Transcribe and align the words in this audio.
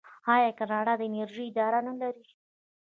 آیا 0.33 0.51
کاناډا 0.59 0.93
د 0.97 1.01
انرژۍ 1.07 1.45
اداره 1.51 1.79
نلري؟ 1.87 2.25